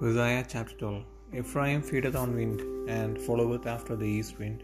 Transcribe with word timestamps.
Hosea 0.00 0.40
chapter 0.52 0.74
12 0.80 1.04
Ephraim 1.40 1.80
feedeth 1.88 2.16
on 2.22 2.30
wind, 2.38 2.58
and 2.96 3.18
followeth 3.26 3.66
after 3.74 3.94
the 4.00 4.08
east 4.16 4.32
wind. 4.40 4.58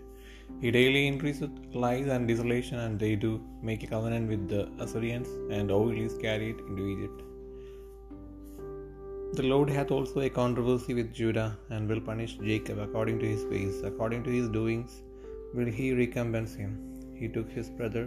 He 0.62 0.71
daily 0.77 1.03
increaseth 1.11 1.55
lies 1.82 2.09
and 2.14 2.29
desolation, 2.30 2.79
and 2.85 3.01
they 3.03 3.12
do 3.23 3.30
make 3.68 3.82
a 3.87 3.91
covenant 3.93 4.27
with 4.32 4.43
the 4.50 4.62
Assyrians, 4.84 5.30
and 5.57 5.73
oil 5.77 5.95
is 6.07 6.16
carried 6.25 6.59
into 6.68 6.84
Egypt. 6.95 7.21
The 9.39 9.46
Lord 9.53 9.71
hath 9.77 9.93
also 9.96 10.21
a 10.21 10.29
controversy 10.41 10.93
with 10.98 11.14
Judah, 11.21 11.49
and 11.71 11.89
will 11.93 12.03
punish 12.11 12.35
Jacob 12.51 12.80
according 12.87 13.19
to 13.23 13.30
his 13.35 13.46
ways, 13.53 13.79
according 13.91 14.25
to 14.27 14.35
his 14.39 14.51
doings 14.59 14.93
will 15.55 15.71
he 15.79 15.89
recompense 16.03 16.55
him. 16.62 16.75
He 17.21 17.30
took 17.37 17.49
his 17.61 17.71
brother 17.79 18.05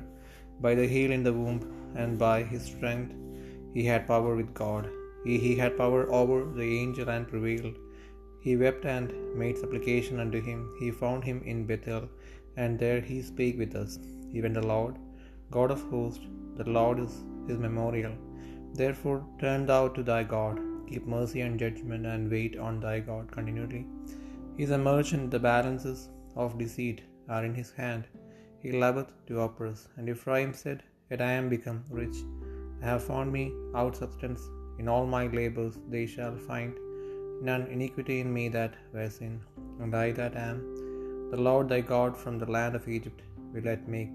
by 0.68 0.74
the 0.82 0.88
heel 0.94 1.16
in 1.18 1.26
the 1.30 1.36
womb, 1.40 1.60
and 2.04 2.20
by 2.28 2.38
his 2.54 2.66
strength 2.74 3.16
he 3.78 3.86
had 3.92 4.12
power 4.14 4.36
with 4.42 4.54
God. 4.64 4.86
He, 5.26 5.56
had 5.62 5.78
power 5.82 6.04
over 6.20 6.38
the 6.60 6.70
angel 6.84 7.10
and 7.10 7.28
prevailed. 7.28 7.78
He 8.46 8.56
wept 8.64 8.86
and 8.86 9.12
made 9.42 9.58
supplication 9.58 10.20
unto 10.24 10.40
him. 10.50 10.60
He 10.80 10.92
found 10.92 11.24
him 11.30 11.40
in 11.52 11.66
Bethel, 11.70 12.04
and 12.58 12.78
there 12.84 13.02
he 13.10 13.18
spake 13.32 13.58
with 13.64 13.76
us. 13.84 13.94
Even 14.38 14.54
the 14.54 14.68
Lord, 14.74 14.96
God 15.56 15.72
of 15.76 15.82
hosts, 15.94 16.28
the 16.60 16.70
Lord 16.78 17.00
is 17.06 17.16
his 17.48 17.60
memorial. 17.68 18.14
Therefore 18.82 19.20
turn 19.42 19.66
thou 19.72 19.84
to 19.96 20.04
thy 20.12 20.22
God, 20.36 20.60
keep 20.90 21.06
mercy 21.16 21.42
and 21.46 21.60
judgment, 21.64 22.06
and 22.14 22.34
wait 22.36 22.56
on 22.68 22.80
thy 22.80 22.98
God 23.10 23.32
continually. 23.38 23.84
He 24.58 24.64
is 24.68 24.74
a 24.76 24.86
merchant, 24.92 25.32
the 25.32 25.44
balances 25.52 26.10
of 26.36 26.60
deceit 26.64 27.02
are 27.34 27.44
in 27.50 27.56
his 27.62 27.72
hand. 27.82 28.04
He 28.64 28.72
loveth 28.84 29.12
to 29.28 29.42
oppress. 29.46 29.88
And 29.96 30.08
Ephraim 30.10 30.54
said, 30.54 30.84
Yet 31.10 31.22
I 31.30 31.34
am 31.40 31.50
become 31.50 31.84
rich. 31.90 32.18
I 32.82 32.86
have 32.92 33.04
found 33.04 33.32
me 33.38 33.44
out 33.80 33.96
substance. 33.96 34.42
In 34.80 34.88
all 34.94 35.06
my 35.06 35.28
labors 35.40 35.76
they 35.94 36.06
shall 36.16 36.36
find 36.50 36.74
none 37.50 37.64
iniquity 37.76 38.18
in 38.24 38.30
me 38.38 38.46
that 38.58 38.76
were 38.94 39.10
sin. 39.10 39.36
And 39.82 39.94
I 40.04 40.12
that 40.20 40.36
am 40.50 40.58
the 41.32 41.42
Lord 41.48 41.68
thy 41.70 41.82
God 41.82 42.16
from 42.24 42.36
the 42.40 42.52
land 42.56 42.76
of 42.76 42.88
Egypt 42.98 43.22
will 43.54 43.66
let 43.70 43.94
make 43.96 44.12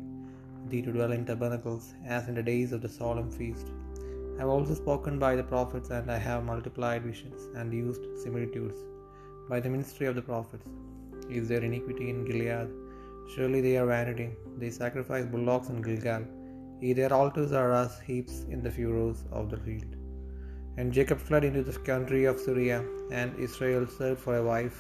thee 0.71 0.83
to 0.87 0.93
dwell 0.97 1.13
in 1.17 1.25
tabernacles, 1.25 1.87
as 2.17 2.29
in 2.29 2.35
the 2.39 2.49
days 2.51 2.73
of 2.73 2.83
the 2.83 2.89
solemn 2.99 3.31
feast. 3.39 3.69
I 4.37 4.41
have 4.43 4.53
also 4.55 4.75
spoken 4.75 5.19
by 5.25 5.33
the 5.37 5.49
prophets, 5.53 5.91
and 5.97 6.11
I 6.17 6.19
have 6.19 6.45
multiplied 6.45 7.03
visions, 7.11 7.43
and 7.59 7.73
used 7.73 8.05
similitudes 8.23 8.79
by 9.51 9.59
the 9.61 9.73
ministry 9.75 10.07
of 10.07 10.17
the 10.19 10.29
prophets. 10.31 10.69
Is 11.39 11.49
there 11.49 11.65
iniquity 11.71 12.09
in 12.13 12.25
Gilead? 12.29 12.71
Surely 13.35 13.61
they 13.61 13.77
are 13.77 13.87
vanity. 13.87 14.31
They 14.59 14.71
sacrifice 14.71 15.27
bullocks 15.35 15.69
in 15.69 15.83
Gilgal. 15.89 16.25
Their 16.81 17.13
altars 17.13 17.53
are 17.53 17.73
as 17.83 18.01
heaps 18.01 18.37
in 18.55 18.63
the 18.63 18.71
furrows 18.71 19.25
of 19.31 19.51
the 19.51 19.61
field. 19.67 19.93
And 20.81 20.95
Jacob 20.97 21.19
fled 21.29 21.45
into 21.47 21.63
the 21.69 21.79
country 21.89 22.21
of 22.29 22.45
Syria, 22.45 22.79
and 23.19 23.41
Israel 23.47 23.85
served 23.97 24.21
for 24.27 24.35
a 24.37 24.45
wife, 24.53 24.79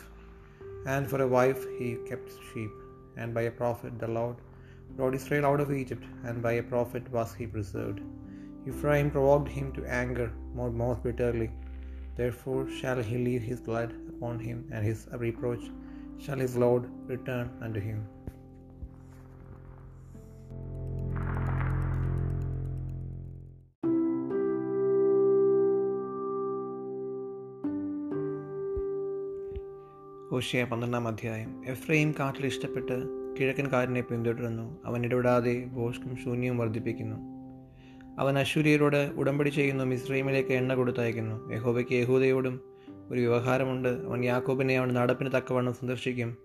and 0.92 1.10
for 1.10 1.18
a 1.22 1.32
wife 1.38 1.62
he 1.78 1.88
kept 2.10 2.30
sheep. 2.50 2.76
And 3.18 3.34
by 3.38 3.42
a 3.48 3.56
prophet 3.62 3.98
the 4.02 4.12
Lord 4.18 4.38
brought 4.96 5.18
Israel 5.18 5.46
out 5.48 5.62
of 5.64 5.72
Egypt, 5.80 6.06
and 6.26 6.44
by 6.46 6.52
a 6.58 6.68
prophet 6.74 7.10
was 7.16 7.32
he 7.40 7.48
preserved. 7.56 8.00
Ephraim 8.70 9.10
provoked 9.16 9.50
him 9.58 9.68
to 9.74 9.90
anger 10.02 10.28
more 10.58 10.72
most 10.84 11.02
bitterly. 11.08 11.50
Therefore 12.20 12.62
shall 12.78 13.02
he 13.10 13.18
leave 13.28 13.44
his 13.50 13.60
blood 13.68 13.92
upon 14.14 14.38
him, 14.48 14.58
and 14.72 14.82
his 14.90 15.02
reproach 15.26 15.66
shall 16.24 16.40
his 16.46 16.56
Lord 16.64 16.86
return 17.14 17.46
unto 17.66 17.82
him. 17.90 18.00
Hosea 30.40 30.64
പന്ത്രണ്ടാം 30.64 31.08
അധ്യായം. 31.08 31.62
എഫ്രൈം 31.66 32.14
കാറ്റിൽ 32.20 32.46
ഇഷ്ടപ്പെട്ട് 32.46 33.06
കിഴക്കൻ 33.36 33.66
കാറ്റിനെ 33.66 34.00
പിന്തുടരുന്നു. 34.00 34.78
അവൻ 34.84 35.04
ഇടപെടാതെ 35.04 35.64
ഭോഷ്കും 35.64 36.16
ശൂന്യവും 36.24 36.58
വർദ്ധിപ്പിക്കുന്നു. 36.58 37.16
അവൻ 38.18 38.38
അശൂര്യരോട് 38.38 39.10
ഉടമ്പടി 39.16 39.48
ചെയ്യുന്നു 39.48 39.84
മിസ്രൈമിലേക്ക് 39.84 40.50
എണ്ണ 40.50 40.74
കൊടുത്തയക്കുന്നു. 40.74 41.54
യഹോബയ്ക്ക് 41.54 41.92
യഹൂദയോടും 41.92 42.60
ഒരു 43.10 43.20
വ്യവഹാരമുണ്ട്. 43.20 43.88
അവൻ 43.88 44.24
യാക്കോബിനെ 44.24 44.78
അവൻ 44.78 44.94
നടപ്പിന് 44.94 45.30
തക്കവണ്ണം 45.36 45.74
സന്ദർശിക്കും. 45.74 46.36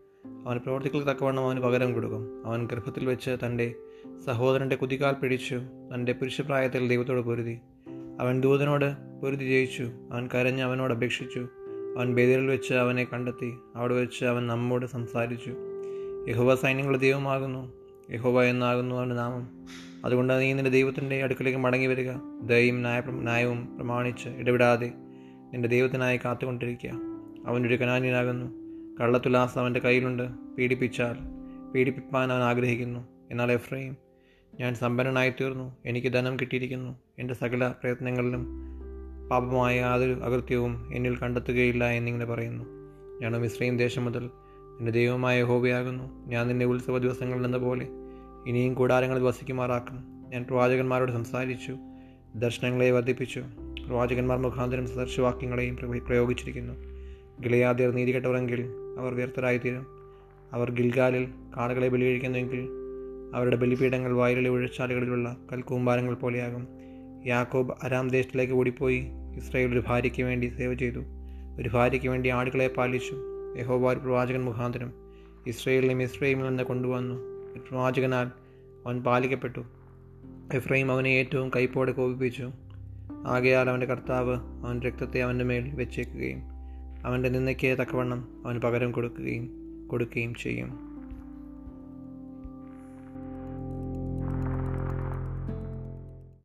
അവൻ 0.47 0.57
പ്രവർത്തികൾക്ക് 0.57 1.07
തക്കവണ്ണം 1.07 1.44
അവന് 1.44 1.59
പകരം 1.59 1.94
കൊടുക്കും. 1.94 2.44
അവൻ 2.45 2.67
ഗർഭത്തിൽ 2.67 3.05
വെച്ച് 3.05 3.38
തന്റെ 3.45 3.73
സഹോദരന്റെ 4.25 4.75
കുതികാൽ 4.75 5.13
പിടിച്ചു 5.13 5.61
തന്റെ 5.94 6.11
പുരുഷപ്രായത്തിൽ 6.11 6.88
ദൈവത്തോട് 6.88 7.19
പൊരുതി. 7.19 7.59
അവൻ 8.19 8.41
ദൂതനോട് 8.41 9.19
പൊരുതി 9.22 9.45
ജയിച്ചു. 9.45 9.91
അവൻ 10.11 10.29
കരഞ്ഞ് 10.34 10.63
അവനോട് 10.63 10.94
അപേക്ഷിച്ചു. 10.94 11.47
അവൻ 11.97 12.16
ബേദിയിൽ 12.16 12.47
വെച്ച് 12.47 12.73
അവനെ 12.73 13.03
കണ്ടെത്തി. 13.03 13.53
അവിടെ 13.75 13.94
വെച്ച് 13.94 14.25
അവൻ 14.25 14.47
നമ്മോട് 14.47 14.85
സംസാരിച്ചു. 14.85 15.53
യഹോവ 16.29 16.56
സൈന്യങ്ങളുടെ 16.56 17.01
ദൈവമാകുന്നു. 17.01 17.73
യഹോവ 18.11 18.44
എന്നാകുന്നു 18.44 18.95
അവന്റെ 18.95 19.16
നാമം. 19.16 19.66
അതുകൊണ്ട് 20.05 20.39
നീ 20.39 20.53
നിന്റെ 20.53 20.69
ദൈവത്തിന്റെ 20.69 21.23
അടുക്കലേക്ക് 21.23 21.59
മടങ്ങി 21.59 21.88
വരിക. 21.88 22.11
ദയും 22.44 22.81
ന്യായ 22.81 23.01
ന്യായവും 23.07 23.75
പ്രമാണിച്ച് 23.78 24.29
ഇടപെടാതെ 24.29 24.94
നിന്റെ 25.53 25.69
ദൈവത്തിനായി 25.69 26.19
കാത്തുകൊണ്ടിരിക്കുക. 26.25 26.91
അവനൊരു 27.47 27.75
കനാനിയനാകുന്നു. 27.75 28.45
കള്ളത്തുലാസ് 29.01 29.57
അവന്റെ 29.57 29.79
കയ്യിലുണ്ട്. 29.79 30.55
പീഡിപ്പിച്ചാൽ 30.57 31.16
പീഡിപ്പിപ്പാൻ 31.72 32.31
അവൻ 32.31 32.41
ആഗ്രഹിക്കുന്നു. 32.41 33.07
എന്നാൽ 33.31 33.51
എഫ്രൈം 33.51 33.97
ഞാൻ 34.59 34.75
സമ്പന്നനായി 34.75 35.29
തീർന്നു 35.29 35.78
എനിക്ക് 35.85 36.13
ധനം 36.13 36.35
കിട്ടിയിരിക്കുന്നു. 36.35 37.00
എന്റെ 37.19 37.34
സകല 37.34 37.67
പ്രയത്നങ്ങളിലും 37.67 38.47
പാപമായ 39.31 39.77
യാതൊരു 39.77 40.23
അകൃത്യവും 40.23 40.91
എന്നിൽ 40.93 41.17
കണ്ടെത്തുകയില്ല 41.17 41.89
എന്നിങ്ങനെ 41.89 42.25
പറയുന്നു. 42.25 42.65
ഞാൻ 43.21 43.31
മിശ്രയും 43.31 43.77
ദേശം 43.77 44.05
മുതൽ 44.05 44.29
എന്റെ 44.79 44.91
ദൈവമായ 44.91 45.43
ഹോബിയാകുന്നു 45.43 46.29
ഞാൻ 46.29 46.47
നിന്നെ 46.47 46.65
ഉത്സവ 46.65 46.97
ദിവസങ്ങളിൽ 46.97 47.45
എന്ന 47.45 47.57
പോലെ 47.57 47.87
ഇനിയും 48.47 48.73
കൂടാരങ്ങളിൽ 48.73 49.23
വസിക്കുമാറാക്കും. 49.23 50.03
ഞാൻ 50.29 50.43
പ്രവാചകന്മാരോട് 50.43 51.11
സംസാരിച്ചു 51.11 51.77
ദർശനങ്ങളെ 52.35 52.91
വർദ്ധിപ്പിച്ചു. 52.91 53.43
പ്രവാചകന്മാർ 53.87 54.37
മുഖാന്തരം 54.37 54.87
സദർശവാക്യങ്ങളെയും 54.87 55.75
പ്രയോഗിച്ചിരിക്കുന്നു. 56.07 56.73
ഗിലയാദിയർ 57.43 57.91
നീതികെട്ടവരെങ്കിൽ 57.91 58.67
അവർ 58.99 59.15
വ്യർത്ഥരായിത്തീരും. 59.15 59.85
അവർ 60.53 60.71
ഗിൽഗാലിൽ 60.71 61.27
കാടുകളെ 61.57 61.87
ബലികഴിക്കുന്നുവെങ്കിൽ 61.87 62.67
അവരുടെ 63.35 63.55
ബലിപീഠങ്ങൾ 63.55 64.13
വയലിലെ 64.13 64.49
ഉഴച്ചാലുകളിലുള്ള 64.49 65.37
കൽക്കൂമ്പാരങ്ങൾ 65.53 66.13
പോലെയാകും. 66.13 66.67
യാക്കോബ് 67.25 67.73
അരാം 67.83 68.09
ദേശത്തിലേക്ക് 68.09 68.53
ഓടിപ്പോയി. 68.53 69.05
ഇസ്രായേൽ 69.35 69.71
ഒരു 69.71 69.83
ഭാര്യയ്ക്ക് 69.87 70.23
വേണ്ടി 70.23 70.47
സേവ 70.47 70.73
ചെയ്തു. 70.73 71.03
ഒരു 71.59 71.69
ഭാര്യയ്ക്ക് 71.69 72.07
വേണ്ടി 72.07 72.29
ആടുകളെ 72.29 72.67
പാലിച്ചു. 72.67 73.15
യഹോബ 73.59 73.85
ഒരു 73.85 73.99
പ്രവാചകൻ 73.99 74.45
മുഖാന്തരം 74.45 74.93
ഇസ്രയേലിനെ 75.47 76.05
ഇസ്രയേലിൽ 76.05 76.43
നിന്ന് 76.43 76.63
കൊണ്ടുവന്നു. 76.63 77.15
ഒരു 77.53 77.59
പ്രവാചകനാൽ 77.59 78.27
അവൻ 78.85 79.03
പാലിക്കപ്പെട്ടു. 79.03 79.59
എഫ്രൈം 80.53 80.91
അവനെ 80.91 81.09
ഏറ്റവും 81.09 81.49
കൈപ്പോടെ 81.55 81.91
കോപിപ്പിച്ചു. 81.91 82.51
ആകയാൽ 83.25 83.69
അവന്റെ 83.69 83.85
കർത്താവ് 83.85 84.35
അവൻ 84.35 84.81
രക്തത്തെ 84.81 85.23
അവന്റെ 85.23 85.45
മേൽ 85.45 85.75
വെച്ചേക്കുകയും 85.75 86.39
അവന്റെ 87.05 87.29
നിന്നയ്ക്ക് 87.29 87.77
തക്കവണ്ണം 87.81 88.43
അവന് 88.45 88.61
പകരം 88.61 88.91
കൊടുക്കുകയും 88.91 89.49
കൊടുക്കുകയും 89.91 90.35
ചെയ്യും. 90.35 90.94